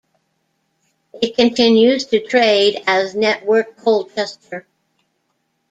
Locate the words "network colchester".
3.13-4.65